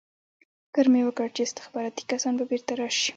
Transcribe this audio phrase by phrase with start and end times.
[0.67, 3.09] فکر مې وکړ چې استخباراتي کسان به بېرته راشي